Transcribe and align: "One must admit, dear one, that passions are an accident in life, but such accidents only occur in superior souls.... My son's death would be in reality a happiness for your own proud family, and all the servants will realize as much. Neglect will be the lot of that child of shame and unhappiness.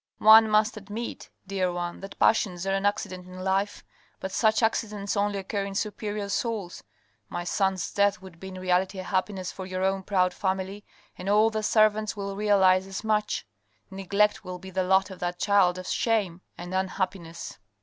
"One 0.33 0.49
must 0.49 0.77
admit, 0.77 1.29
dear 1.45 1.71
one, 1.71 1.99
that 1.99 2.17
passions 2.17 2.65
are 2.65 2.73
an 2.73 2.87
accident 2.87 3.27
in 3.27 3.37
life, 3.43 3.83
but 4.19 4.31
such 4.31 4.63
accidents 4.63 5.15
only 5.15 5.37
occur 5.37 5.63
in 5.63 5.75
superior 5.75 6.27
souls.... 6.27 6.81
My 7.29 7.43
son's 7.43 7.93
death 7.93 8.19
would 8.19 8.39
be 8.39 8.47
in 8.47 8.59
reality 8.59 8.97
a 8.97 9.03
happiness 9.03 9.51
for 9.51 9.67
your 9.67 9.83
own 9.83 10.01
proud 10.01 10.33
family, 10.33 10.83
and 11.19 11.29
all 11.29 11.51
the 11.51 11.61
servants 11.61 12.17
will 12.17 12.35
realize 12.35 12.87
as 12.87 13.03
much. 13.03 13.45
Neglect 13.91 14.43
will 14.43 14.57
be 14.57 14.71
the 14.71 14.81
lot 14.81 15.11
of 15.11 15.19
that 15.19 15.37
child 15.37 15.77
of 15.77 15.85
shame 15.85 16.41
and 16.57 16.73
unhappiness. 16.73 17.59